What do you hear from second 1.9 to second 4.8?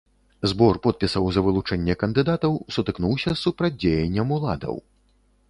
кандыдатаў сутыкнуўся з супрацьдзеяннем уладаў.